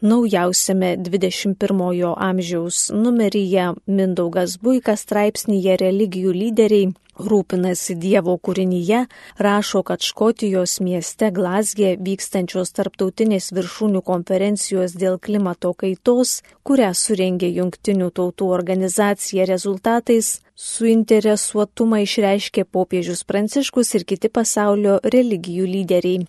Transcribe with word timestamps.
Naujausiame 0.00 0.96
21-ojo 0.96 2.14
amžiaus 2.16 2.88
numeryje 2.88 3.66
Mindaugas 3.84 4.56
Buikas 4.62 5.04
straipsnėje 5.04 5.76
religijų 5.82 6.32
lyderiai 6.32 6.86
rūpinasi 7.20 7.98
Dievo 8.00 8.38
kūrinyje, 8.40 9.02
rašo, 9.44 9.82
kad 9.84 10.00
Škotijos 10.00 10.78
mieste 10.80 11.28
Glasgė 11.36 11.92
vykstančios 12.00 12.72
tarptautinės 12.78 13.50
viršūnių 13.52 14.00
konferencijos 14.00 14.96
dėl 14.96 15.20
klimato 15.20 15.74
kaitos, 15.76 16.40
kurią 16.64 16.94
surengė 16.96 17.52
Junktinių 17.60 18.08
tautų 18.16 18.50
organizacija 18.56 19.44
rezultatais, 19.52 20.38
suinteresuotumą 20.56 22.00
išreiškė 22.08 22.64
popiežius 22.64 23.26
Pranciškus 23.28 23.96
ir 24.00 24.08
kiti 24.08 24.32
pasaulio 24.32 25.00
religijų 25.04 25.68
lyderiai. 25.76 26.28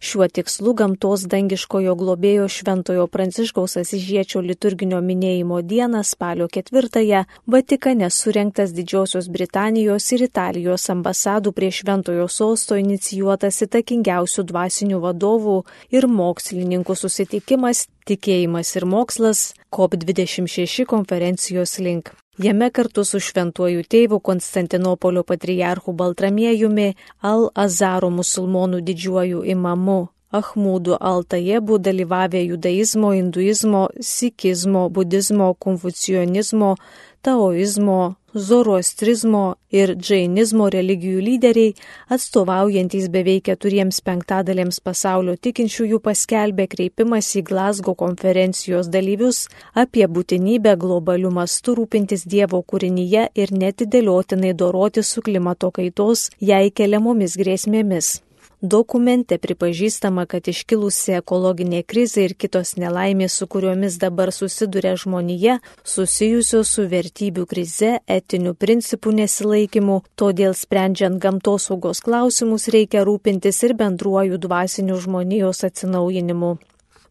Šiuo 0.00 0.28
tikslu 0.28 0.74
gamtos 0.76 1.24
dangiškojo 1.30 1.94
globėjo 1.96 2.48
Šventojo 2.52 3.06
Pranciškaus 3.08 3.76
Asižiečio 3.80 4.42
liturginio 4.44 5.00
minėjimo 5.00 5.62
dieną 5.62 6.02
spalio 6.04 6.48
ketvirtąją 6.52 7.24
Vatikane 7.46 8.10
surinktas 8.10 8.74
Didžiosios 8.76 9.30
Britanijos 9.32 10.10
ir 10.12 10.26
Italijos 10.28 10.90
ambasadų 10.92 11.52
prie 11.56 11.72
Šventojo 11.72 12.28
sosto 12.28 12.76
inicijuotas 12.76 13.62
įtakingiausių 13.68 14.46
dvasinių 14.52 15.00
vadovų 15.06 15.58
ir 15.96 16.08
mokslininkų 16.20 16.96
susitikimas 16.96 17.86
Tikėjimas 18.06 18.68
ir 18.78 18.84
mokslas 18.86 19.40
COP26 19.74 20.86
konferencijos 20.86 21.78
link. 21.82 22.12
Jame 22.36 22.66
kartu 22.68 23.00
su 23.08 23.16
šventuoju 23.16 23.80
tėvu 23.92 24.18
Konstantinopolio 24.20 25.22
patriarchu 25.24 25.94
Baltramiejumi, 25.96 26.90
Al-Azaro 27.24 28.10
musulmonų 28.12 28.82
didžiuoju 28.84 29.40
imamu 29.54 29.94
Ahmūdu 30.36 30.98
Altajebu 31.00 31.78
dalyvavę 31.80 32.42
judaizmo, 32.44 33.14
hinduizmo, 33.16 33.86
sikizmo, 34.00 34.88
budizmo, 34.90 35.54
konfucionizmo, 35.54 36.74
taoizmo, 37.22 38.00
zoroastrizmo 38.36 39.56
ir 39.72 39.94
džainizmo 39.96 40.68
religijų 40.72 41.22
lyderiai, 41.24 41.74
atstovaujantys 42.12 43.08
beveik 43.12 43.46
keturiems 43.48 44.02
penktadalėms 44.06 44.80
pasaulio 44.84 45.36
tikinčiųjų, 45.40 46.00
paskelbė 46.04 46.68
kreipimas 46.72 47.32
į 47.40 47.44
Glasgo 47.48 47.96
konferencijos 47.98 48.90
dalyvius 48.92 49.46
apie 49.74 50.06
būtinybę 50.06 50.76
globalių 50.80 51.32
mastų 51.40 51.78
rūpintis 51.80 52.26
Dievo 52.28 52.62
kūrinyje 52.62 53.28
ir 53.34 53.56
netidėliotinai 53.64 54.54
doroti 54.54 55.02
su 55.02 55.24
klimato 55.24 55.72
kaitos 55.72 56.30
jai 56.40 56.68
keliamomis 56.70 57.40
grėsmėmis. 57.40 58.25
Dokumente 58.62 59.36
pripažįstama, 59.36 60.24
kad 60.24 60.48
iškilusi 60.48 61.18
ekologinė 61.18 61.82
krizė 61.84 62.22
ir 62.24 62.34
kitos 62.40 62.76
nelaimės, 62.80 63.34
su 63.36 63.46
kuriomis 63.52 63.98
dabar 64.00 64.32
susiduria 64.32 64.94
žmonija, 64.96 65.58
susijusios 65.84 66.72
su 66.72 66.86
vertybių 66.88 67.44
krize, 67.50 67.98
etinių 68.08 68.54
principų 68.56 69.12
nesilaikymu, 69.18 69.98
todėl 70.16 70.56
sprendžiant 70.56 71.20
gamtosaugos 71.20 72.00
klausimus 72.00 72.70
reikia 72.72 73.04
rūpintis 73.04 73.60
ir 73.68 73.76
bendruoju 73.76 74.40
dvasiniu 74.40 74.96
žmonijos 75.04 75.60
atsinaujinimu. 75.68 76.56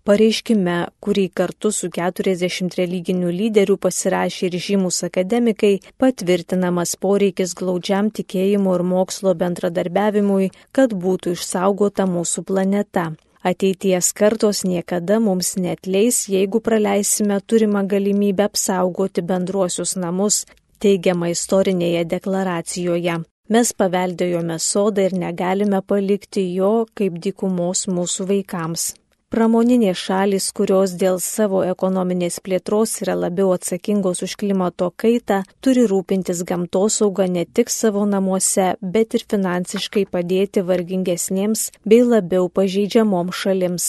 Pareiškime, 0.06 0.74
kurį 1.02 1.24
kartu 1.34 1.72
su 1.74 1.88
40 1.90 2.76
religinių 2.78 3.32
lyderių 3.34 3.76
pasirašė 3.82 4.44
ir 4.48 4.56
žymus 4.62 5.00
akademikai, 5.08 5.80
patvirtinamas 5.98 6.92
poreikis 7.02 7.56
glaudžiam 7.58 8.12
tikėjimo 8.14 8.76
ir 8.78 8.84
mokslo 8.86 9.32
bendradarbiavimui, 9.40 10.52
kad 10.78 10.92
būtų 10.94 11.34
išsaugota 11.34 12.06
mūsų 12.06 12.44
planeta. 12.52 13.06
Ateities 13.52 14.12
kartos 14.20 14.62
niekada 14.66 15.18
mums 15.20 15.56
netleis, 15.58 16.20
jeigu 16.30 16.62
praleisime 16.68 17.40
turimą 17.42 17.82
galimybę 17.90 18.46
apsaugoti 18.46 19.24
bendruosius 19.32 19.96
namus, 20.04 20.44
teigiama 20.86 21.32
istorinėje 21.34 22.04
deklaracijoje. 22.14 23.18
Mes 23.50 23.74
paveldėjome 23.82 24.60
sodą 24.62 25.08
ir 25.10 25.18
negalime 25.18 25.82
palikti 25.82 26.46
jo 26.60 26.72
kaip 26.94 27.18
dykumos 27.26 27.88
mūsų 27.90 28.30
vaikams. 28.36 28.86
Pramoninės 29.34 29.98
šalis, 29.98 30.52
kurios 30.54 30.92
dėl 31.02 31.16
savo 31.18 31.64
ekonominės 31.66 32.36
plėtros 32.46 32.92
yra 33.02 33.16
labiau 33.18 33.56
atsakingos 33.56 34.22
už 34.28 34.36
klimato 34.38 34.92
kaitą, 35.04 35.40
turi 35.66 35.88
rūpintis 35.90 36.44
gamtosaugą 36.46 37.26
ne 37.34 37.44
tik 37.46 37.74
savo 37.74 38.04
namuose, 38.06 38.76
bet 38.96 39.18
ir 39.18 39.26
finansiškai 39.34 40.04
padėti 40.14 40.62
vargingesniems 40.68 41.72
bei 41.90 42.04
labiau 42.06 42.52
pažeidžiamoms 42.60 43.40
šalims. 43.42 43.88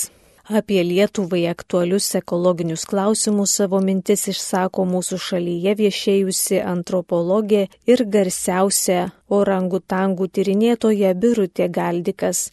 Apie 0.49 0.81
Lietuvai 0.87 1.43
aktualius 1.51 2.09
ekologinius 2.15 2.87
klausimus 2.89 3.59
savo 3.61 3.83
mintis 3.85 4.29
išsako 4.33 4.85
mūsų 4.89 5.21
šalyje 5.29 5.77
viešėjusi 5.83 6.63
antropologė 6.63 7.67
ir 7.93 8.05
garsiausia 8.17 9.01
orangutangų 9.29 10.31
tyrinėtoja 10.33 11.13
Birutė 11.19 11.69
Galdikas. 11.69 12.47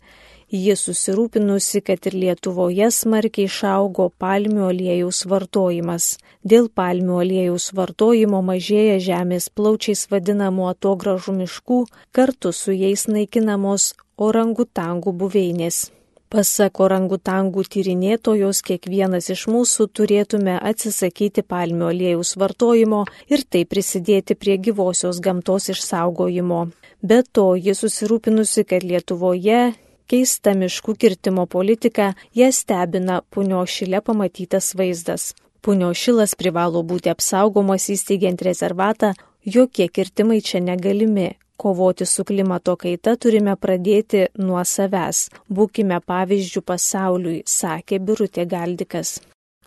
Ji 0.53 0.75
susirūpinusi, 0.77 1.79
kad 1.81 2.05
ir 2.05 2.13
Lietuvoje 2.13 2.91
smarkiai 2.93 3.47
išaugo 3.49 4.11
palmių 4.21 4.67
aliejus 4.67 5.23
vartojimas. 5.31 6.11
Dėl 6.45 6.67
palmių 6.69 7.15
aliejus 7.23 7.71
vartojimo 7.73 8.43
mažėja 8.45 8.99
žemės 9.01 9.49
plaučiais 9.49 10.05
vadinamų 10.11 10.67
atogražų 10.75 11.33
miškų, 11.39 11.79
kartu 12.13 12.53
su 12.53 12.77
jais 12.77 13.07
naikinamos 13.09 13.95
orangutangų 14.21 15.17
buveinės. 15.23 15.87
Pasak 16.29 16.79
orangutangų 16.85 17.65
tyrinėtojos, 17.73 18.61
kiekvienas 18.65 19.31
iš 19.33 19.47
mūsų 19.53 19.87
turėtume 19.97 20.59
atsisakyti 20.61 21.41
palmių 21.45 21.89
aliejus 21.91 22.35
vartojimo 22.41 23.03
ir 23.29 23.41
taip 23.49 23.73
prisidėti 23.73 24.37
prie 24.37 24.59
gyvosios 24.61 25.17
gamtos 25.17 25.69
išsaugojimo. 25.73 26.67
Be 27.01 27.19
to, 27.25 27.55
ji 27.57 27.73
susirūpinusi, 27.77 28.65
kad 28.69 28.85
Lietuvoje 28.85 29.73
keista 30.13 30.51
miškų 30.53 30.93
kirtimo 31.01 31.47
politika, 31.49 32.11
ją 32.37 32.51
stebina 32.53 33.21
punio 33.33 33.63
šile 33.65 34.01
pamatytas 34.05 34.73
vaizdas. 34.77 35.31
Punio 35.65 35.89
šilas 35.97 36.35
privalo 36.37 36.83
būti 36.85 37.09
apsaugomas 37.09 37.87
įsteigiant 37.89 38.43
rezervatą, 38.45 39.13
jokie 39.55 39.87
kirtimai 39.89 40.41
čia 40.45 40.61
negalimi. 40.61 41.31
Kovoti 41.57 42.05
su 42.05 42.25
klimato 42.29 42.75
kaita 42.75 43.15
turime 43.15 43.55
pradėti 43.55 44.27
nuo 44.37 44.61
savęs. 44.75 45.29
Būkime 45.49 46.01
pavyzdžių 46.05 46.61
pasauliui, 46.69 47.43
sakė 47.47 48.01
Birutė 48.03 48.45
Galdikas. 48.53 49.17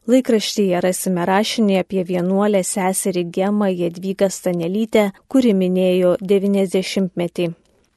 Laikraštyje 0.07 0.83
rasime 0.85 1.27
rašinį 1.27 1.81
apie 1.83 2.07
vienuolę 2.07 2.63
seserį 2.63 3.25
Gemą 3.39 3.73
Jedvygą 3.73 4.31
Stanelytę, 4.31 5.09
kuri 5.27 5.55
minėjo 5.59 6.19
90-metį. 6.23 7.55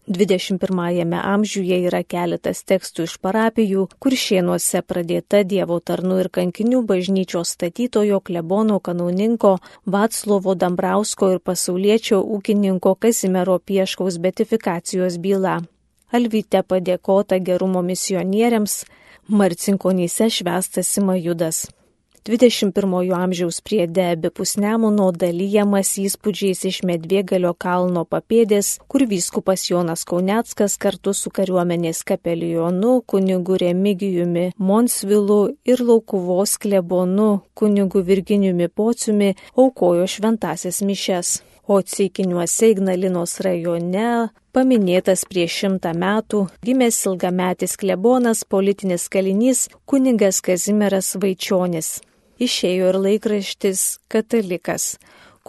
21-ame 0.09 1.19
amžiuje 1.21 1.77
yra 1.85 2.01
keletas 2.01 2.63
tekstų 2.65 3.05
iš 3.05 3.15
parapijų, 3.21 3.85
kur 4.01 4.15
šienuose 4.17 4.81
pradėta 4.81 5.43
Dievo 5.45 5.77
tarnų 5.79 6.17
ir 6.23 6.29
kankinių 6.33 6.81
bažnyčios 6.89 7.53
statytojo 7.53 8.17
klebono 8.25 8.79
kanauninko 8.81 9.55
Vatslovo 9.85 10.55
Dambrausko 10.57 11.33
ir 11.35 11.39
pasaulietčio 11.39 12.23
ūkininko 12.25 12.95
Kazimiero 12.97 13.59
Pieškaus 13.59 14.17
betifikacijos 14.17 15.21
byla. 15.21 15.59
Alvyte 16.09 16.63
padėkota 16.65 17.37
gerumo 17.37 17.85
misionieriams, 17.85 18.85
Marcinkonyse 19.29 20.31
švestas 20.33 20.89
Simajudas. 20.89 21.67
21 22.25 23.13
amžiaus 23.15 23.61
priede 23.61 24.03
abipus 24.11 24.57
Nemuno 24.57 25.09
dalyjamas 25.15 25.93
įspūdžiais 26.01 26.65
iš 26.67 26.81
Medvėgalio 26.87 27.53
kalno 27.55 28.03
papėdės, 28.03 28.75
kur 28.91 29.05
vyskupas 29.07 29.63
Jonas 29.69 30.03
Kauneckas 30.09 30.75
kartu 30.77 31.13
su 31.15 31.31
kariuomenės 31.31 32.03
kapelionu, 32.03 32.99
kunigu 33.07 33.59
Remigijumi 33.63 34.49
Monsvilu 34.57 35.39
ir 35.63 35.79
Laukuvos 35.79 36.57
klebonu, 36.59 37.29
kunigu 37.55 38.03
Virginiumi 38.03 38.67
Pociumi 38.67 39.35
aukojo 39.55 40.07
šventasias 40.07 40.81
mišes. 40.83 41.39
O 41.69 41.81
Ceikiniuose 41.85 42.71
Ignalinos 42.73 43.35
rajone 43.45 44.31
paminėtas 44.57 45.21
prieš 45.29 45.59
šimtą 45.61 45.93
metų 45.93 46.47
gimęs 46.65 46.97
ilgametis 47.05 47.77
klebonas, 47.77 48.41
politinis 48.41 49.05
kalinys 49.13 49.67
kunigas 49.85 50.41
Kazimieras 50.41 51.13
Vaičionis 51.21 51.99
išėjo 52.39 52.93
ir 52.93 53.01
laikraštis 53.07 53.87
Katalikas. 54.07 54.93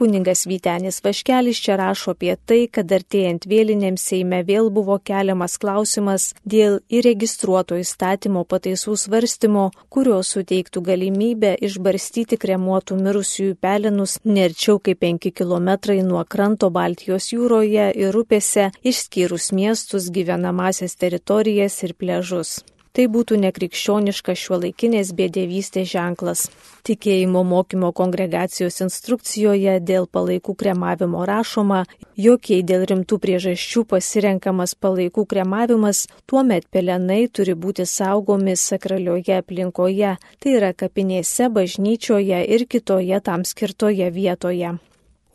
Kuningas 0.01 0.47
Vytenis 0.47 1.03
Vaškelis 1.05 1.59
čia 1.61 1.75
rašo 1.77 2.15
apie 2.15 2.33
tai, 2.49 2.61
kad 2.73 2.93
artėjant 2.97 3.45
vėlinėms 3.51 4.07
Seime 4.11 4.39
vėl 4.49 4.71
buvo 4.73 4.97
keliamas 5.11 5.59
klausimas 5.61 6.31
dėl 6.55 6.79
įregistruoto 6.89 7.77
įstatymo 7.77 8.47
pataisų 8.49 8.97
svarstymo, 9.03 9.67
kurios 9.93 10.33
suteiktų 10.37 10.85
galimybę 10.89 11.53
išbarstyti 11.69 12.41
kremuotų 12.41 12.97
mirusiųjų 13.03 13.59
pelenus 13.61 14.17
nerčiau 14.25 14.81
kaip 14.81 15.05
5 15.05 15.35
km 15.37 15.71
nuo 16.09 16.25
kranto 16.25 16.71
Baltijos 16.71 17.29
jūroje 17.35 17.91
ir 18.07 18.21
upėse, 18.25 18.71
išskyrus 18.81 19.53
miestus, 19.53 20.09
gyvenamasias 20.09 20.97
teritorijas 20.97 21.83
ir 21.85 21.99
pležus. 21.99 22.61
Tai 22.91 23.05
būtų 23.15 23.37
nekrikščioniška 23.45 24.35
šiuolaikinės 24.35 25.13
bėdėvystės 25.15 25.93
ženklas. 25.93 26.49
Tikėjimo 26.89 27.45
mokymo 27.47 27.93
kongregacijos 27.95 28.81
instrukcijoje 28.83 29.77
dėl 29.87 30.09
palaikų 30.11 30.57
kremavimo 30.59 31.23
rašoma, 31.29 31.85
jokiai 32.19 32.67
dėl 32.67 32.89
rimtų 32.91 33.21
priežasčių 33.23 33.85
pasirenkamas 33.95 34.75
palaikų 34.75 35.27
kremavimas, 35.31 36.09
tuomet 36.27 36.67
pelenai 36.75 37.23
turi 37.31 37.55
būti 37.55 37.87
saugomi 37.87 38.59
sakralioje 38.59 39.39
aplinkoje, 39.39 40.17
tai 40.43 40.59
yra 40.59 40.75
kapinėse, 40.75 41.47
bažnyčioje 41.47 42.43
ir 42.59 42.67
kitoje 42.67 43.23
tam 43.23 43.47
skirtoje 43.47 44.11
vietoje. 44.11 44.81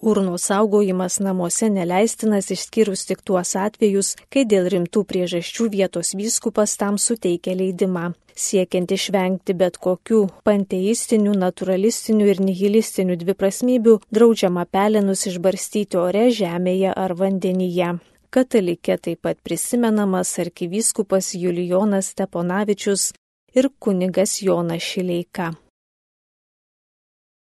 Urnų 0.03 0.36
saugojimas 0.42 1.21
namuose 1.24 1.69
neleistinas 1.71 2.51
išskyrus 2.51 3.06
tik 3.07 3.24
tuos 3.24 3.56
atvejus, 3.56 4.15
kai 4.30 4.44
dėl 4.44 4.68
rimtų 4.74 5.06
priežasčių 5.07 5.69
vietos 5.71 6.12
vyskupas 6.19 6.75
tam 6.77 7.00
suteikia 7.00 7.56
leidimą. 7.56 8.12
Siekiant 8.36 8.92
išvengti 8.92 9.56
bet 9.56 9.80
kokių 9.80 10.25
panteistinių, 10.44 11.38
naturalistinių 11.39 12.27
ir 12.33 12.42
nihilistinių 12.44 13.15
dviprasmybių, 13.24 13.95
draudžiama 14.12 14.68
pelenus 14.68 15.24
išbarstyti 15.31 15.97
ore, 16.01 16.27
žemėje 16.36 16.92
ar 16.92 17.15
vandenyje. 17.15 17.95
Katalikė 18.36 19.00
taip 19.00 19.21
pat 19.24 19.39
prisimenamas 19.47 20.36
arkivyskupas 20.44 21.31
Julijonas 21.39 22.12
Steponavičius 22.12 23.13
ir 23.56 23.71
kunigas 23.80 24.42
Jonas 24.44 24.83
Šileika. 24.83 25.53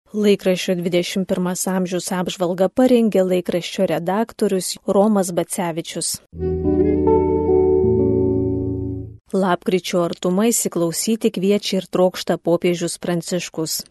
Laikraščio 0.09 0.73
21 0.73 1.67
amžiaus 1.69 2.07
apžvalga 2.17 2.65
parengė 2.73 3.21
laikraščio 3.21 3.85
redaktorius 3.91 4.71
Romas 4.89 5.29
Bacevičius. 5.37 6.15
Lapkričio 9.29 9.99
artumai 10.01 10.47
įsiklausyti 10.49 11.29
kviečia 11.35 11.83
ir 11.83 11.85
trokšta 11.93 12.39
popiežius 12.41 12.97
Pranciškus. 12.97 13.83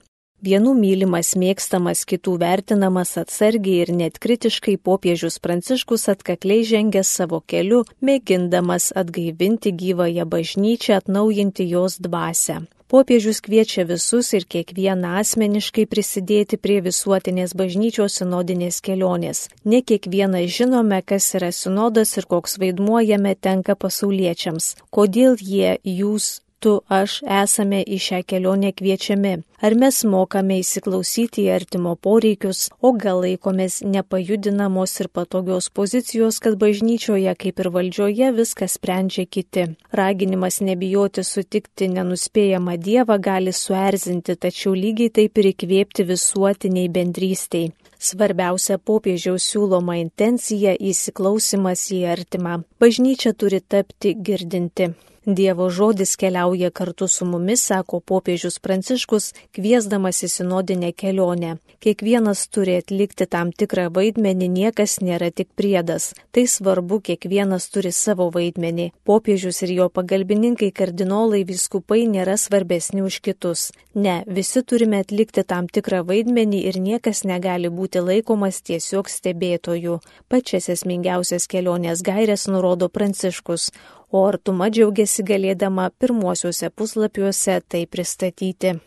Vienų 0.42 0.72
mylimas, 0.74 1.36
mėgstamas, 1.38 2.02
kitų 2.02 2.34
vertinamas 2.42 3.14
atsargiai 3.22 3.84
ir 3.84 3.92
net 3.94 4.18
kritiškai 4.18 4.74
popiežius 4.82 5.38
Pranciškus 5.38 6.08
atkakliai 6.10 6.66
žengia 6.66 7.04
savo 7.06 7.38
keliu, 7.46 7.84
mėgindamas 8.02 8.90
atgaivinti 8.90 9.70
gyvąją 9.70 10.26
bažnyčią, 10.26 10.98
atnaujinti 10.98 11.68
jos 11.70 12.00
dvasę. 12.02 12.58
Popiežius 12.88 13.42
kviečia 13.44 13.82
visus 13.84 14.30
ir 14.32 14.46
kiekvieną 14.48 15.10
asmeniškai 15.20 15.82
prisidėti 15.92 16.56
prie 16.56 16.78
visuotinės 16.86 17.52
bažnyčios 17.60 18.16
sinodinės 18.16 18.78
kelionės. 18.86 19.42
Ne 19.68 19.82
kiekvieną 19.84 20.46
žinome, 20.48 21.02
kas 21.04 21.26
yra 21.36 21.50
sinodas 21.52 22.16
ir 22.16 22.24
koks 22.32 22.56
vaidmuo 22.62 23.02
jame 23.04 23.34
tenka 23.36 23.76
pasauliečiams. 23.76 24.70
Kodėl 24.88 25.36
jie, 25.36 25.76
jūs, 25.84 26.38
tu, 26.60 26.80
aš 26.88 27.20
esame 27.42 27.80
į 27.82 27.98
šią 28.06 28.20
kelionę 28.28 28.72
kviečiami. 28.78 29.34
Ar 29.58 29.74
mes 29.74 29.96
mokame 30.06 30.60
įsiklausyti 30.62 31.44
į 31.46 31.52
artimo 31.56 31.94
poreikius, 32.06 32.68
o 32.78 32.92
gal 32.94 33.24
laikomės 33.24 33.80
nepajudinamos 33.94 34.94
ir 35.02 35.08
patogios 35.10 35.66
pozicijos, 35.74 36.38
kad 36.44 36.58
bažnyčioje 36.60 37.34
kaip 37.42 37.62
ir 37.64 37.70
valdžioje 37.74 38.30
viską 38.36 38.68
sprendžia 38.70 39.26
kiti. 39.26 39.66
Raginimas 39.90 40.60
nebijoti 40.62 41.26
sutikti 41.26 41.90
nenuspėjamą 41.96 42.78
Dievą 42.78 43.18
gali 43.18 43.52
suerzinti, 43.52 44.38
tačiau 44.38 44.76
lygiai 44.78 45.10
taip 45.20 45.42
ir 45.42 45.50
įkvėpti 45.52 46.06
visuotiniai 46.12 46.88
bendrystiai. 46.94 47.72
Svarbiausia 47.98 48.78
popiežiaus 48.78 49.42
siūloma 49.50 49.96
intencija- 49.98 50.76
įsiklausimas 50.90 51.82
į 51.90 52.04
artimą. 52.14 52.62
Bažnyčia 52.78 53.34
turi 53.34 53.60
tapti 53.60 54.14
girdinti. 54.14 54.92
Dievo 55.26 55.70
žodis 55.70 56.16
keliauja 56.16 56.70
kartu 56.70 57.08
su 57.08 57.24
mumis, 57.24 57.64
sako 57.66 58.00
popiežius 58.00 58.58
Pranciškus, 58.58 59.32
kviesdamas 59.52 60.22
į 60.22 60.28
sinodinę 60.32 60.92
kelionę. 60.92 61.56
Kiekvienas 61.78 62.48
turi 62.48 62.78
atlikti 62.80 63.26
tam 63.30 63.52
tikrą 63.52 63.88
vaidmenį, 63.94 64.48
niekas 64.50 64.98
nėra 64.98 65.28
tik 65.30 65.50
priedas. 65.54 66.12
Tai 66.32 66.46
svarbu, 66.46 67.00
kiekvienas 67.10 67.68
turi 67.70 67.92
savo 67.92 68.30
vaidmenį. 68.34 68.88
Popiežius 69.06 69.62
ir 69.66 69.74
jo 69.76 69.88
pagalbininkai 69.88 70.72
kardinolai 70.74 71.44
viskupai 71.46 72.06
nėra 72.10 72.38
svarbesni 72.38 73.04
už 73.06 73.20
kitus. 73.22 73.68
Ne, 73.94 74.22
visi 74.26 74.62
turime 74.62 75.02
atlikti 75.04 75.42
tam 75.42 75.68
tikrą 75.68 76.02
vaidmenį 76.08 76.64
ir 76.70 76.80
niekas 76.82 77.24
negali 77.26 77.70
būti 77.70 78.02
laikomas 78.02 78.62
tiesiog 78.62 79.10
stebėtojų. 79.10 80.00
Pačias 80.28 80.68
esmingiausias 80.74 81.46
kelionės 81.50 82.02
gairės 82.06 82.48
nurodo 82.50 82.88
Pranciškus 82.88 83.70
o 84.10 84.24
artuma 84.26 84.68
džiaugiasi 84.72 85.24
galėdama 85.30 85.88
pirmuosiuose 86.00 86.70
puslapiuose 86.70 87.58
tai 87.68 87.84
pristatyti. 87.86 88.78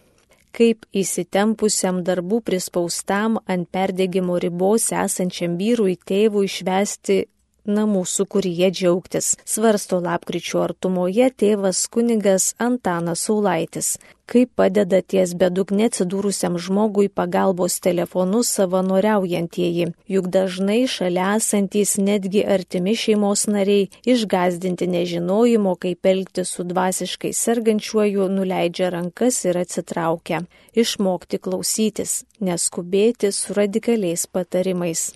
Kaip 0.51 0.83
įsitempusiam 1.01 2.01
darbų 2.07 2.41
prispaustam 2.47 3.37
ant 3.47 3.69
perdėgymo 3.71 4.39
ribos 4.43 4.89
esančiam 4.91 5.55
vyrui 5.61 5.95
tėvui 5.95 6.49
išvesti 6.49 7.21
namų 7.65 8.05
sukūryje 8.09 8.71
džiaugtis, 8.71 9.35
svarsto 9.45 9.99
lapkričio 10.01 10.63
artumoje 10.65 11.29
tėvas 11.43 11.85
kunigas 11.91 12.53
Antanas 12.57 13.27
Saulaitis. 13.27 13.97
Kaip 14.31 14.53
padeda 14.55 15.01
ties 15.03 15.33
bedugne 15.35 15.89
atsidūrusiam 15.89 16.55
žmogui 16.55 17.09
pagalbos 17.11 17.81
telefonu 17.83 18.45
savanoriaujantieji, 18.47 19.89
juk 20.07 20.29
dažnai 20.31 20.85
šalia 20.87 21.33
esantys 21.35 21.97
netgi 21.99 22.45
artimi 22.55 22.95
šeimos 22.95 23.49
nariai 23.51 23.89
išgazdinti 24.07 24.87
nežinojimo, 24.87 25.75
kaip 25.75 26.11
elgti 26.13 26.47
su 26.47 26.63
dvasiškai 26.63 27.33
sergančiuoju, 27.35 28.29
nuleidžia 28.31 28.93
rankas 28.95 29.43
ir 29.43 29.59
atsitraukia. 29.65 30.45
Išmokti 30.71 31.41
klausytis, 31.43 32.21
neskubėti 32.39 33.35
su 33.35 33.57
radikaliais 33.57 34.29
patarimais. 34.31 35.09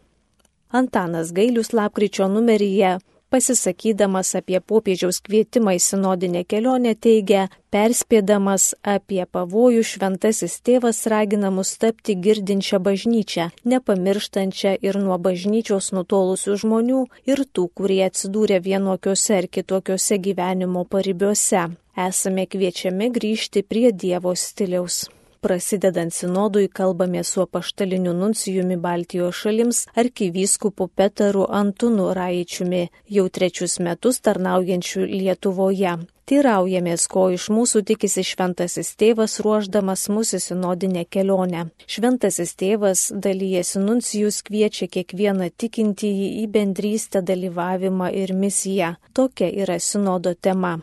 Antanas 0.75 1.31
Gailius 1.35 1.73
lapkričio 1.73 2.27
numeryje 2.27 2.97
pasisakydamas 3.35 4.29
apie 4.39 4.59
popiežiaus 4.71 5.17
kvietimą 5.25 5.73
į 5.75 5.81
sinodinę 5.83 6.43
kelionę 6.51 6.93
teigia, 7.05 7.45
perspėdamas 7.73 8.69
apie 8.95 9.23
pavojų 9.37 9.83
šventasis 9.91 10.59
tėvas 10.67 11.01
raginamus 11.11 11.73
tapti 11.81 12.15
girdinčią 12.27 12.79
bažnyčią, 12.87 13.49
nepamirštančią 13.71 14.77
ir 14.87 14.99
nuo 15.01 15.17
bažnyčios 15.27 15.91
nutolusių 15.97 16.59
žmonių 16.63 17.01
ir 17.31 17.43
tų, 17.51 17.67
kurie 17.75 18.03
atsidūrė 18.07 18.61
vienokiuose 18.69 19.41
ar 19.41 19.49
kitokiuose 19.57 20.21
gyvenimo 20.29 20.85
paribiuose. 20.87 21.67
Esame 22.07 22.47
kviečiami 22.51 23.11
grįžti 23.19 23.63
prie 23.63 23.91
Dievo 23.91 24.35
stiliaus. 24.35 25.05
Prasidedant 25.45 26.13
sinodui 26.13 26.67
kalbame 26.67 27.23
su 27.23 27.41
apaštaliniu 27.41 28.13
nuncijumi 28.13 28.77
Baltijos 28.77 29.35
šalims 29.35 29.87
arkivyskupu 29.93 30.87
Petaru 30.87 31.45
Antunu 31.49 32.13
Raičiumi, 32.13 32.87
jau 33.07 33.25
trečius 33.29 33.77
metus 33.79 34.17
tarnaujančiu 34.25 35.05
Lietuvoje. 35.05 35.91
Tyraujamės, 36.25 37.05
ko 37.13 37.27
iš 37.35 37.45
mūsų 37.53 37.83
tikisi 37.91 38.23
šventasis 38.25 38.89
tėvas 38.97 39.37
ruoždamas 39.45 40.07
mūsų 40.09 40.41
sinodinę 40.47 41.05
kelionę. 41.05 41.67
Šventasis 41.85 42.57
tėvas 42.57 43.11
dalyjasi 43.13 43.85
nuncijus 43.85 44.41
kviečia 44.49 44.89
kiekvieną 44.97 45.51
tikintįjį 45.53 46.27
į 46.41 46.47
bendrystę 46.57 47.21
dalyvavimą 47.21 48.09
ir 48.23 48.33
misiją. 48.33 48.95
Tokia 49.13 49.53
yra 49.53 49.77
sinodo 49.77 50.33
tema. 50.33 50.79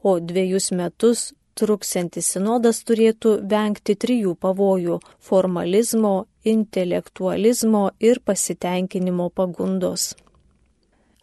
O 0.00 0.16
dviejus 0.20 0.70
metus 0.72 1.34
truksiantis 1.58 2.30
sinodas 2.34 2.82
turėtų 2.88 3.34
vengti 3.50 3.96
trijų 4.04 4.36
pavojų- 4.44 5.00
formalizmo, 5.28 6.14
intelektualizmo 6.44 7.90
ir 8.00 8.20
pasitenkinimo 8.20 9.30
pagundos. 9.30 10.14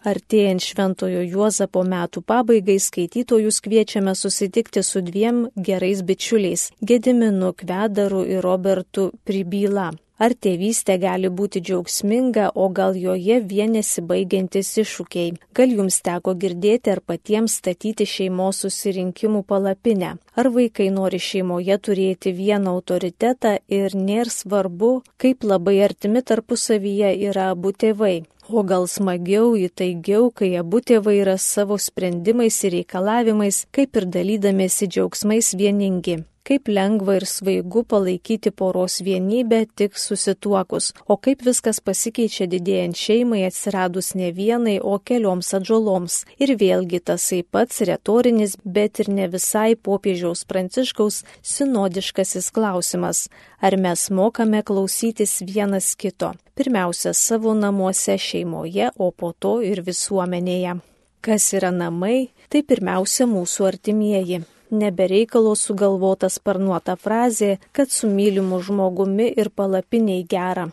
Artėjant 0.05 0.61
Šventojo 0.61 1.23
Juozapo 1.25 1.81
metų 1.81 2.21
pabaigai 2.21 2.77
skaitytojus 2.77 3.57
kviečiame 3.65 4.13
susitikti 4.13 4.83
su 4.83 5.01
dviem 5.01 5.47
gerais 5.57 6.03
bičiuliais- 6.05 6.69
Gediminu 6.89 7.53
Kvedaru 7.53 8.21
ir 8.29 8.43
Robertu 8.43 9.11
Pribyla. 9.25 9.91
Ar 10.15 10.31
tėvystė 10.31 10.95
gali 11.03 11.27
būti 11.27 11.59
džiaugsminga, 11.59 12.45
o 12.55 12.69
gal 12.71 12.95
joje 12.95 13.41
vienėsi 13.43 13.99
baigiantis 14.11 14.69
iššūkiai? 14.79 15.33
Gal 15.57 15.73
jums 15.75 15.97
teko 16.05 16.31
girdėti 16.39 16.93
ar 16.93 17.01
patiems 17.03 17.57
statyti 17.59 18.07
šeimos 18.07 18.61
susirinkimų 18.63 19.41
palapinę? 19.49 20.13
Ar 20.39 20.47
vaikai 20.55 20.87
nori 20.97 21.19
šeimoje 21.19 21.75
turėti 21.87 22.31
vieną 22.37 22.77
autoritetą 22.77 23.57
ir 23.67 23.95
nėra 23.95 24.31
svarbu, 24.31 24.91
kaip 25.19 25.43
labai 25.43 25.81
artimi 25.89 26.23
tarpusavyje 26.23 27.11
yra 27.27 27.49
abu 27.51 27.73
tėvai? 27.75 28.21
O 28.47 28.63
gal 28.63 28.87
smagiau, 28.87 29.55
įtaigiau, 29.57 30.29
kai 30.31 30.53
abu 30.61 30.79
tėvai 30.79 31.17
yra 31.25 31.35
savo 31.41 31.75
sprendimais 31.81 32.61
ir 32.63 32.77
reikalavimais, 32.77 33.65
kaip 33.75 33.99
ir 33.99 34.07
dalydamėsi 34.15 34.87
džiaugsmais 34.87 35.51
vieningi. 35.59 36.21
Kaip 36.45 36.69
lengva 36.69 37.17
ir 37.19 37.25
svaigu 37.25 37.83
palaikyti 37.89 38.51
poros 38.51 38.99
vienybę 39.05 39.63
tik 39.75 39.97
susituokus, 39.97 40.91
o 41.09 41.17
kaip 41.17 41.41
viskas 41.47 41.81
pasikeičia 41.81 42.45
didėjant 42.51 42.99
šeimai 42.99 43.41
atsiradus 43.47 44.13
ne 44.19 44.29
vienai, 44.35 44.77
o 44.81 44.99
kelioms 44.99 45.51
atžaloms. 45.57 46.21
Ir 46.37 46.55
vėlgi 46.61 47.01
tasai 47.09 47.41
pats 47.43 47.81
retorinis, 47.89 48.57
bet 48.63 49.01
ir 49.01 49.09
ne 49.09 49.27
visai 49.33 49.75
popiežiaus 49.75 50.45
pranciškaus 50.45 51.23
sinodiškasis 51.41 52.51
klausimas, 52.55 53.27
ar 53.59 53.77
mes 53.81 54.09
mokame 54.09 54.61
klausytis 54.63 55.39
vienas 55.41 55.95
kito. 55.97 56.35
Pirmiausia, 56.55 57.11
savo 57.13 57.53
namuose 57.53 58.15
šeimoje, 58.21 58.93
o 58.95 59.11
po 59.11 59.33
to 59.33 59.57
ir 59.65 59.81
visuomenėje. 59.83 60.77
Kas 61.25 61.51
yra 61.57 61.73
namai, 61.73 62.29
tai 62.53 62.61
pirmiausia 62.61 63.25
mūsų 63.25 63.65
artimieji. 63.73 64.45
Nebereikalo 64.71 65.53
sugalvota 65.55 66.29
sparnuota 66.29 66.95
frazė, 66.97 67.57
kad 67.71 67.91
su 67.93 68.09
mylimu 68.09 68.61
žmogumi 68.65 69.29
ir 69.37 69.51
palapiniai 69.53 70.25
gera. 70.29 70.69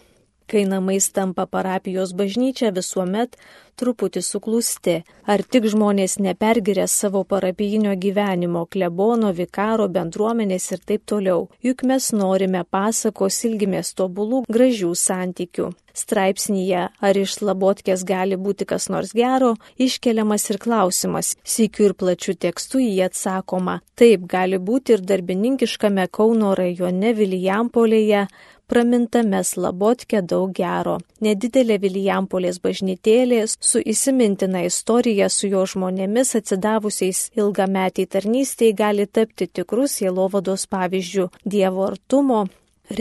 Kai 0.50 0.64
namais 0.68 1.10
tampa 1.14 1.46
parapijos 1.46 2.14
bažnyčia 2.16 2.72
visuomet 2.74 3.36
truputį 3.80 4.22
suklusti, 4.22 4.96
ar 5.26 5.42
tik 5.42 5.66
žmonės 5.72 6.18
nepergiria 6.22 6.86
savo 6.90 7.22
parapijinio 7.28 7.94
gyvenimo, 7.98 8.66
klebono, 8.70 9.32
vikaro, 9.36 9.88
bendruomenės 9.88 10.70
ir 10.74 10.82
taip 10.86 11.06
toliau. 11.08 11.48
Juk 11.64 11.86
mes 11.88 12.10
norime 12.16 12.64
pasakos 12.68 13.42
ilgimės 13.48 13.94
tobulų, 13.98 14.44
gražių 14.52 14.92
santykių 14.98 15.72
straipsnyje, 15.92 16.86
ar 17.04 17.18
iš 17.20 17.36
slabotkės 17.38 18.04
gali 18.08 18.38
būti 18.40 18.66
kas 18.68 18.88
nors 18.92 19.12
gero, 19.16 19.54
iškeliamas 19.76 20.48
ir 20.52 20.58
klausimas. 20.62 21.34
Sikiu 21.44 21.90
ir 21.90 21.96
plačiu 21.98 22.34
tekstu 22.34 22.80
jį 22.80 23.02
atsakoma. 23.08 23.80
Taip 23.98 24.24
gali 24.30 24.56
būti 24.56 24.96
ir 24.96 25.04
darbininkiškame 25.04 26.08
Kauno 26.12 26.54
rajone 26.58 27.12
Vilijampolėje 27.18 28.26
pramintame 28.72 29.44
slabotke 29.44 30.22
daug 30.32 30.52
gero. 30.56 30.94
Nedidelė 31.24 31.76
Vilijampolės 31.82 32.56
bažnytėlė 32.64 33.42
su 33.52 33.82
įsimintina 33.92 34.62
istorija 34.64 35.28
su 35.34 35.50
jo 35.52 35.66
žmonėmis 35.72 36.32
atsidavusiais 36.40 37.20
ilgametiai 37.36 38.08
tarnystėje 38.14 38.78
gali 38.78 39.06
tapti 39.18 39.50
tikrus 39.60 39.98
jėlovados 40.00 40.64
pavyzdžių 40.72 41.28
Dievo 41.44 41.84
artumo, 41.90 42.40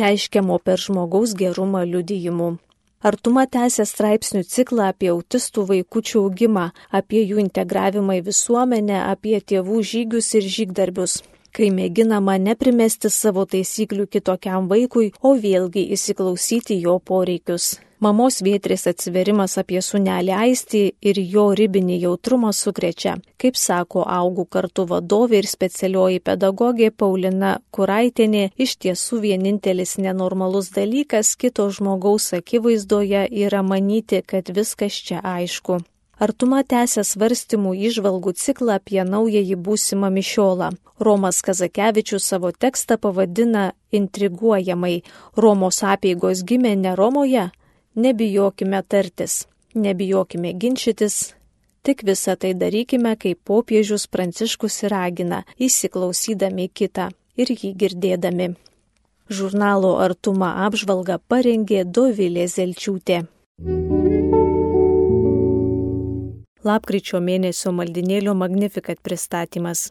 reiškiamo 0.02 0.60
per 0.60 0.84
žmogaus 0.88 1.38
gerumą 1.40 1.88
liudijimu. 1.94 2.52
Artuma 3.08 3.48
tęsė 3.56 3.88
straipsnių 3.88 4.44
ciklą 4.56 4.92
apie 4.92 5.14
autistų 5.16 5.70
vaikučių 5.72 6.26
augimą, 6.26 6.70
apie 7.00 7.24
jų 7.24 7.40
integravimą 7.48 8.20
į 8.20 8.26
visuomenę, 8.28 9.06
apie 9.08 9.40
tėvų 9.40 9.86
žygius 9.94 10.36
ir 10.36 10.56
žygdarbius 10.58 11.22
kai 11.56 11.70
mėginama 11.76 12.38
neprimesti 12.42 13.12
savo 13.14 13.46
taisyklių 13.46 14.08
kitokiam 14.08 14.68
vaikui, 14.72 15.14
o 15.22 15.36
vėlgi 15.36 15.88
įsiklausyti 15.96 16.82
jo 16.82 17.00
poreikius. 17.00 17.74
Mamos 18.02 18.40
vietrės 18.42 18.88
atsiverimas 18.90 19.60
apie 19.62 19.78
sunelį 19.86 20.32
aistį 20.34 20.80
ir 21.10 21.20
jo 21.22 21.44
ribinį 21.60 22.00
jautrumą 22.02 22.50
sukrečia. 22.58 23.14
Kaip 23.38 23.60
sako 23.62 24.08
augų 24.10 24.48
kartu 24.56 24.88
vadovė 24.90 25.44
ir 25.44 25.50
specialioji 25.52 26.24
pedagogė 26.26 26.90
Paulina 26.90 27.52
Kuraitinė, 27.70 28.48
iš 28.58 28.74
tiesų 28.82 29.22
vienintelis 29.28 30.00
nenormalus 30.02 30.74
dalykas 30.74 31.36
kito 31.38 31.70
žmogaus 31.70 32.32
akivaizdoje 32.40 33.28
yra 33.46 33.62
manyti, 33.62 34.26
kad 34.26 34.50
viskas 34.50 34.98
čia 34.98 35.22
aišku. 35.22 35.84
Artuma 36.22 36.62
tęsia 36.64 37.02
svarstymų 37.08 37.72
išvalgų 37.90 38.36
ciklą 38.38 38.76
apie 38.78 39.02
naująjį 39.02 39.56
būsimą 39.66 40.12
mišiolą. 40.14 40.70
Romas 41.02 41.42
Kazakevičius 41.42 42.28
savo 42.30 42.52
tekstą 42.52 43.00
pavadina 43.02 43.72
intriguojamai 43.90 45.02
Romos 45.36 45.82
apėgos 45.82 46.46
gimė 46.46 46.76
ne 46.78 46.94
Romoje, 46.96 47.50
Nebijokime 47.96 48.82
tartis, 48.88 49.48
nebijokime 49.74 50.54
ginčytis, 50.54 51.34
tik 51.84 52.04
visą 52.08 52.38
tai 52.40 52.54
darykime, 52.56 53.18
kaip 53.20 53.42
popiežius 53.44 54.08
Pranciškus 54.08 54.84
ragina, 54.88 55.44
įsiklausydami 55.60 56.70
kitą 56.72 57.10
ir 57.36 57.52
jį 57.52 57.74
girdėdami. 57.84 58.54
Žurnalo 59.28 59.98
Artuma 60.00 60.54
apžvalga 60.68 61.20
parengė 61.28 61.84
Dovilė 61.84 62.48
Zelčiūtė. 62.48 63.26
Lapkričio 66.62 67.18
mėnesio 67.26 67.72
maldinėlio 67.74 68.36
Magnifikat 68.38 69.00
pristatymas. 69.02 69.88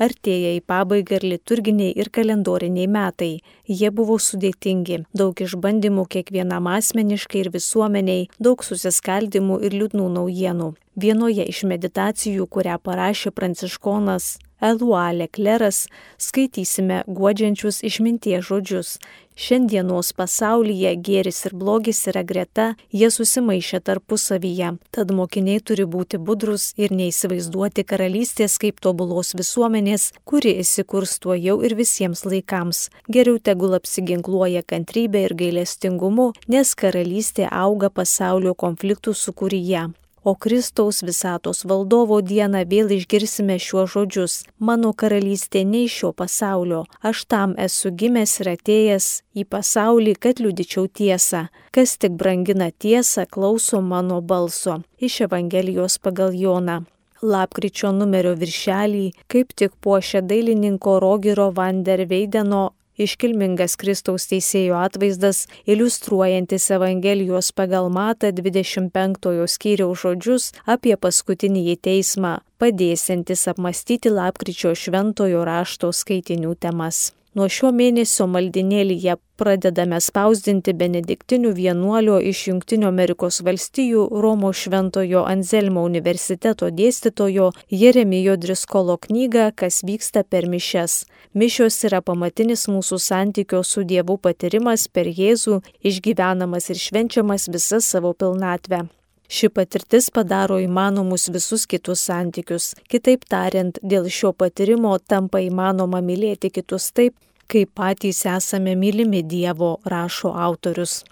Artėja 0.00 0.54
į 0.56 0.62
pabaigą 0.64 1.18
ir 1.18 1.26
liturginiai 1.34 1.92
ir 1.92 2.08
kalendoriniai 2.08 2.88
metai. 2.88 3.42
Jie 3.68 3.90
buvo 3.92 4.16
sudėtingi, 4.16 5.02
daug 5.12 5.44
išbandymų 5.44 6.06
kiekvienam 6.16 6.70
asmeniškai 6.72 7.42
ir 7.44 7.52
visuomeniai, 7.52 8.30
daug 8.40 8.64
susiskaldimų 8.64 9.60
ir 9.68 9.76
liūdnų 9.76 10.06
naujienų. 10.16 10.70
Vienoje 10.96 11.44
iš 11.52 11.66
meditacijų, 11.68 12.48
kurią 12.48 12.80
parašė 12.80 13.36
pranciškonas 13.36 14.38
Elualė 14.60 15.26
Kleras, 15.32 15.86
skaitysime 16.20 17.02
guodžiančius 17.08 17.80
išminties 17.86 18.44
žodžius. 18.44 18.96
Šiandienos 19.40 20.10
pasaulyje 20.12 20.90
gėris 21.00 21.38
ir 21.48 21.54
blogis 21.56 22.02
yra 22.10 22.20
greta, 22.28 22.66
jie 22.92 23.08
susimaišė 23.08 23.80
tarpusavyje, 23.86 24.74
tad 24.92 25.14
mokiniai 25.16 25.62
turi 25.64 25.86
būti 25.88 26.20
budrus 26.20 26.66
ir 26.76 26.92
neįsivaizduoti 26.92 27.86
karalystės 27.88 28.58
kaip 28.60 28.82
tobulos 28.84 29.32
visuomenės, 29.38 30.10
kuri 30.28 30.58
įsikurs 30.60 31.16
tuo 31.24 31.38
jau 31.38 31.56
ir 31.64 31.76
visiems 31.78 32.26
laikams. 32.28 32.90
Geriau 33.08 33.40
tegul 33.40 33.78
apsiginkluoja 33.78 34.60
kantrybė 34.60 35.24
ir 35.30 35.36
gailestingumu, 35.40 36.34
nes 36.52 36.74
karalystė 36.76 37.48
auga 37.48 37.88
pasaulio 37.88 38.52
konfliktų 38.52 39.16
sukūryje 39.16 39.88
o 40.24 40.34
Kristaus 40.34 41.02
visatos 41.02 41.64
valdovo 41.64 42.20
dieną 42.20 42.62
vėl 42.72 42.92
išgirsime 42.96 43.56
šiuos 43.58 43.92
žodžius- 43.94 44.34
mano 44.68 44.92
karalystė 44.92 45.64
ne 45.64 45.84
iš 45.84 45.92
šio 46.00 46.12
pasaulio, 46.12 46.84
aš 47.02 47.24
tam 47.24 47.54
esu 47.66 47.90
gimęs 47.90 48.40
ir 48.40 48.48
atėjęs 48.56 49.06
į 49.34 49.44
pasaulį, 49.44 50.12
kad 50.20 50.34
liudyčiau 50.42 50.88
tiesą, 50.88 51.48
kas 51.72 51.96
tik 51.96 52.12
brangina 52.12 52.70
tiesą, 52.70 53.26
klauso 53.26 53.80
mano 53.80 54.20
balso. 54.20 54.82
Iš 55.00 55.20
Evangelijos 55.26 55.98
pagal 55.98 56.32
Joną. 56.32 56.84
Lapkričio 57.22 57.92
numerio 57.92 58.34
viršelį, 58.34 59.12
kaip 59.28 59.52
tik 59.52 59.72
puošia 59.82 60.22
dailininko 60.22 61.00
Rogiro 61.00 61.50
van 61.52 61.82
der 61.82 62.06
Veideno 62.06 62.70
iškilmingas 63.04 63.76
Kristaus 63.80 64.26
teisėjo 64.30 64.78
atvaizdas, 64.80 65.44
iliustruojantis 65.66 66.70
Evangelijos 66.76 67.52
pagal 67.56 67.90
Matą 67.92 68.32
25 68.36 69.46
skyriaus 69.54 70.04
žodžius 70.04 70.50
apie 70.66 70.96
paskutinį 70.96 71.78
teismą, 71.82 72.38
padėsiantis 72.60 73.46
apmastyti 73.52 74.12
lapkričio 74.12 74.74
šventojo 74.74 75.46
rašto 75.48 75.94
skaitinių 76.02 76.54
temas. 76.60 77.08
Nuo 77.38 77.46
šio 77.46 77.68
mėnesio 77.70 78.24
maldinėlyje 78.26 79.14
pradedame 79.38 80.00
spausdinti 80.02 80.72
benediktinių 80.80 81.52
vienuolio 81.54 82.16
iš 82.32 82.40
Junktinių 82.48 82.88
Amerikos 82.88 83.38
valstijų 83.46 84.08
Romo 84.24 84.50
Šventojo 84.50 85.22
Anzelmo 85.30 85.86
universiteto 85.86 86.72
dėstytojo 86.74 87.52
Jeremijo 87.70 88.34
Driskolo 88.34 88.98
knygą 89.06 89.52
Kas 89.54 89.84
vyksta 89.86 90.26
per 90.26 90.50
mišes. 90.50 91.04
Mišios 91.30 91.78
yra 91.86 92.02
pamatinis 92.02 92.66
mūsų 92.66 92.98
santykio 92.98 93.62
su 93.62 93.86
Dievu 93.86 94.18
patyrimas 94.18 94.90
per 94.90 95.06
Jėzų, 95.06 95.62
išgyvenamas 95.86 96.72
ir 96.74 96.82
švenčiamas 96.82 97.46
visą 97.54 97.78
savo 97.78 98.10
pilnatvę. 98.10 98.88
Ši 99.30 99.46
patirtis 99.54 100.08
padaro 100.10 100.56
įmanomus 100.58 101.28
visus 101.30 101.62
kitus 101.70 102.00
santykius. 102.08 102.72
Kitaip 102.90 103.28
tariant, 103.30 103.76
dėl 103.78 104.08
šio 104.10 104.32
patyrimo 104.34 104.96
tampa 105.06 105.38
įmanoma 105.44 106.00
mylėti 106.02 106.50
kitus 106.50 106.88
taip, 106.90 107.14
kaip 107.46 107.70
patys 107.78 108.24
esame 108.26 108.74
mylimi 108.74 109.22
Dievo, 109.22 109.76
rašo 109.86 110.34
autorius. 110.34 111.04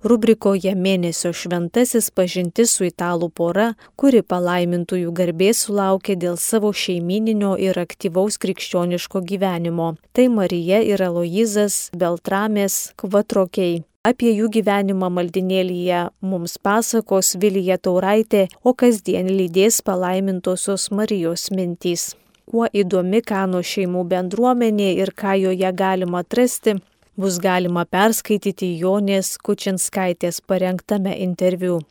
Rubrikoje 0.00 0.72
mėnesio 0.72 1.34
šventasis 1.36 2.08
pažintis 2.16 2.72
su 2.78 2.86
italų 2.88 3.28
pora, 3.36 3.66
kuri 4.00 4.22
palaimintųjų 4.24 5.12
garbės 5.12 5.66
sulaukė 5.66 6.16
dėl 6.22 6.40
savo 6.40 6.72
šeimininio 6.72 7.52
ir 7.60 7.76
aktyvaus 7.84 8.40
krikščioniško 8.40 9.20
gyvenimo. 9.28 9.92
Tai 10.16 10.28
Marija 10.32 10.80
ir 10.80 11.04
Aloizas 11.04 11.90
Beltramės 11.92 12.80
Kvatrokiai. 12.96 13.82
Apie 14.00 14.30
jų 14.32 14.46
gyvenimą 14.48 15.10
maldinėlyje 15.12 15.98
mums 16.24 16.54
pasakos 16.64 17.34
Vilija 17.42 17.76
Tauraitė, 17.76 18.46
o 18.64 18.72
kasdien 18.72 19.28
lydės 19.28 19.82
palaimintosios 19.84 20.86
Marijos 20.88 21.50
mintys. 21.52 22.06
Kuo 22.48 22.64
įdomi 22.72 23.20
Kano 23.20 23.60
šeimų 23.60 24.06
bendruomenė 24.08 24.88
ir 25.02 25.12
ką 25.12 25.36
joje 25.42 25.74
galima 25.76 26.24
atrasti, 26.24 26.78
bus 27.12 27.36
galima 27.44 27.84
perskaityti 27.84 28.72
Jonės 28.80 29.34
Kučinskaitės 29.36 30.40
parengtame 30.48 31.18
interviu. 31.20 31.82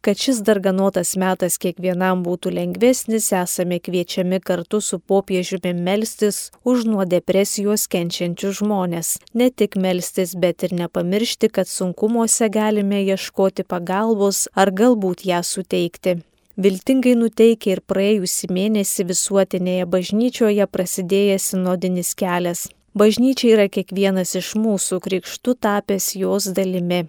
Kad 0.00 0.16
šis 0.16 0.38
darganotas 0.40 1.10
metas 1.20 1.58
kiekvienam 1.60 2.22
būtų 2.24 2.54
lengvesnis, 2.56 3.26
esame 3.36 3.76
kviečiami 3.84 4.38
kartu 4.40 4.78
su 4.80 4.96
popiežiumi 4.96 5.74
melstis 5.76 6.38
už 6.64 6.86
nuo 6.88 7.04
depresijos 7.04 7.84
kenčiančius 7.92 8.62
žmonės. 8.62 9.10
Ne 9.36 9.50
tik 9.50 9.76
melstis, 9.76 10.32
bet 10.32 10.64
ir 10.64 10.72
nepamiršti, 10.78 11.52
kad 11.52 11.68
sunkumuose 11.68 12.48
galime 12.48 13.02
ieškoti 13.04 13.68
pagalbos 13.68 14.46
ar 14.56 14.72
galbūt 14.72 15.26
ją 15.28 15.42
suteikti. 15.44 16.16
Viltingai 16.56 17.14
nuteikia 17.20 17.76
ir 17.76 17.84
praėjusį 17.84 18.52
mėnesį 18.56 19.08
visuotinėje 19.12 19.84
bažnyčioje 19.84 20.72
prasidėjęs 20.72 21.52
sinodinis 21.52 22.16
kelias. 22.16 22.70
Bažnyčia 22.96 23.52
yra 23.52 23.68
kiekvienas 23.68 24.32
iš 24.40 24.56
mūsų 24.56 25.04
krikštų 25.04 25.60
tapęs 25.60 26.14
jos 26.16 26.48
dalimi 26.56 27.04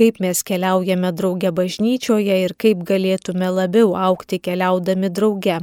kaip 0.00 0.16
mes 0.24 0.38
keliaujame 0.48 1.10
drauge 1.12 1.50
bažnyčioje 1.52 2.36
ir 2.42 2.54
kaip 2.62 2.86
galėtume 2.88 3.50
labiau 3.52 3.90
aukti 4.08 4.38
keliaudami 4.40 5.10
drauge. 5.12 5.58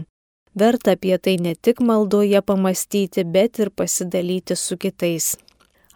Verta 0.61 0.93
apie 0.93 1.15
tai 1.17 1.33
ne 1.41 1.53
tik 1.55 1.81
maldoje 1.81 2.41
pamastyti, 2.45 3.23
bet 3.25 3.57
ir 3.63 3.71
pasidalyti 3.73 4.55
su 4.55 4.77
kitais. 4.77 5.31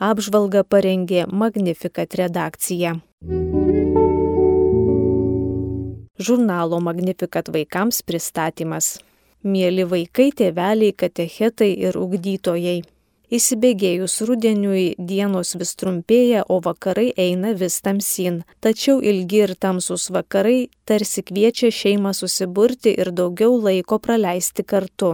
Apžvalga 0.01 0.63
parengė 0.65 1.27
Magnificat 1.29 2.17
redakcija. 2.17 2.95
Žurnalo 6.17 6.79
Magnificat 6.81 7.53
vaikams 7.53 8.01
pristatymas. 8.01 8.95
Mėly 9.45 9.85
vaikai, 9.93 10.31
tėveliai, 10.37 10.97
katechetai 10.97 11.69
ir 11.77 11.97
ugdytojai. 11.97 12.81
Įsibėgėjus 13.31 14.17
rudeniui 14.27 14.89
dienos 14.99 15.53
vis 15.55 15.69
trumpėja, 15.79 16.41
o 16.51 16.57
vakarai 16.59 17.13
eina 17.15 17.53
vis 17.55 17.77
tamsin. 17.79 18.41
Tačiau 18.59 18.97
ilgi 18.99 19.45
ir 19.45 19.53
tamsus 19.55 20.09
vakarai 20.11 20.67
tarsi 20.83 21.23
kviečia 21.23 21.69
šeimą 21.71 22.11
susiburti 22.11 22.91
ir 22.91 23.13
daugiau 23.15 23.55
laiko 23.55 24.01
praleisti 24.03 24.67
kartu. 24.67 25.13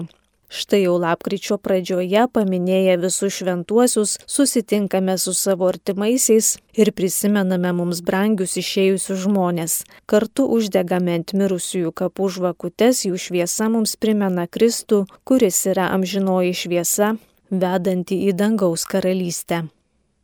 Štai 0.50 0.80
jau 0.88 0.96
lapkričio 0.98 1.60
pradžioje 1.62 2.24
paminėję 2.34 2.98
visus 3.04 3.38
šventuosius, 3.38 4.16
susitinkame 4.26 5.20
su 5.22 5.36
savo 5.38 5.70
artimaisiais 5.70 6.56
ir 6.74 6.94
prisimename 6.98 7.76
mums 7.84 8.02
brangius 8.02 8.58
išėjusius 8.58 9.26
žmonės. 9.28 9.80
Kartu 10.10 10.50
uždegame 10.58 11.20
ant 11.20 11.38
mirusiųjų 11.38 11.94
kapų 12.02 12.34
žvakutes, 12.40 13.06
jų 13.12 13.22
šviesa 13.28 13.70
mums 13.70 13.94
primena 14.00 14.50
Kristų, 14.50 15.06
kuris 15.22 15.66
yra 15.70 15.92
amžinoji 15.94 16.58
šviesa, 16.66 17.18
vedanti 17.52 18.24
į 18.28 18.36
dangaus 18.38 18.86
karalystę. 18.86 19.66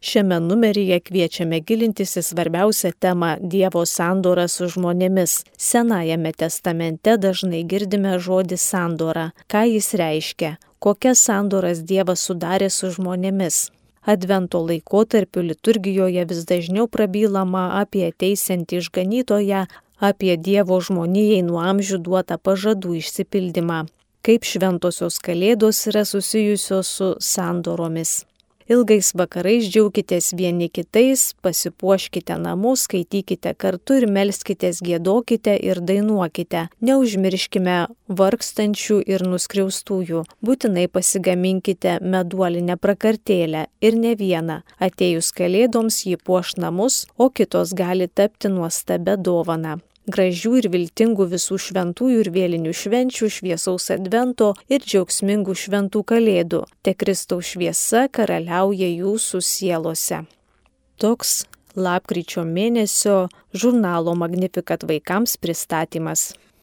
Šiame 0.04 0.36
numeryje 0.44 0.98
kviečiame 1.00 1.62
gilintis 1.64 2.18
į 2.20 2.24
svarbiausią 2.28 2.90
temą- 3.00 3.30
Dievo 3.54 3.86
sandorą 3.88 4.48
su 4.52 4.66
žmonėmis. 4.74 5.44
Senajame 5.58 6.34
testamente 6.34 7.16
dažnai 7.18 7.64
girdime 7.64 8.20
žodį 8.26 8.58
sandora. 8.58 9.32
Ką 9.48 9.62
jis 9.74 9.94
reiškia? 9.94 10.58
Kokias 10.80 11.20
sandoras 11.20 11.80
Dievas 11.84 12.20
sudarė 12.28 12.70
su 12.70 12.92
žmonėmis? 12.92 13.72
Advento 14.06 14.60
laikotarpiu 14.68 15.42
liturgijoje 15.42 16.26
vis 16.30 16.46
dažniau 16.46 16.88
prabylama 16.88 17.80
apie 17.82 18.12
teisiantį 18.12 18.82
išganytoją, 18.82 19.68
apie 20.00 20.38
Dievo 20.38 20.82
žmonijai 20.82 21.42
nuo 21.48 21.64
amžių 21.72 21.98
duotą 22.04 22.38
pažadų 22.38 23.00
išsipildymą 23.00 23.86
kaip 24.24 24.46
šventosios 24.48 25.20
kalėdos 25.24 25.82
yra 25.92 26.06
susijusios 26.08 26.92
su 26.98 27.16
sandoromis. 27.20 28.22
Ilgais 28.72 29.10
vakarais 29.20 29.66
džiaukitės 29.68 30.30
vieni 30.40 30.70
kitais, 30.72 31.34
pasipuoškite 31.44 32.38
namus, 32.40 32.86
skaitykite 32.88 33.52
kartu 33.60 33.98
ir 34.00 34.08
melskitės, 34.08 34.80
gėdokite 34.88 35.58
ir 35.60 35.82
dainuokite. 35.84 36.70
Neužmirškime 36.80 37.78
vargstančių 38.08 39.02
ir 39.04 39.28
nuskriaustųjų. 39.28 40.24
Būtinai 40.40 40.88
pasigaminkite 40.88 42.00
meduolinę 42.00 42.80
prakartėlę 42.80 43.68
ir 43.84 44.00
ne 44.00 44.16
vieną. 44.16 44.62
Atėjus 44.80 45.36
kalėdoms 45.36 46.06
jį 46.08 46.22
puoš 46.24 46.56
namus, 46.64 47.04
o 47.20 47.28
kitos 47.28 47.76
gali 47.76 48.08
tapti 48.08 48.48
nuostabę 48.48 49.20
dovaną 49.20 49.82
gražių 50.08 50.58
ir 50.60 50.68
viltingų 50.74 51.28
visų 51.32 51.58
šventųjų 51.68 52.24
ir 52.26 52.30
vėlinių 52.36 52.74
švenčių, 52.76 53.30
šviesaus 53.38 53.90
advento 53.96 54.54
ir 54.68 54.84
džiaugsmingų 54.84 55.56
šventų 55.56 56.04
kalėdų. 56.12 56.64
Te 56.84 56.94
Kristaus 56.94 57.54
šviesa 57.54 58.08
karaliauja 58.12 58.90
jūsų 58.92 59.42
sielose. 59.42 60.24
Toks 61.00 61.44
lapkričio 61.76 62.44
mėnesio 62.46 63.28
žurnalo 63.54 64.14
Magnificat 64.16 64.86
vaikams 64.88 65.38
pristatymas. 65.42 66.34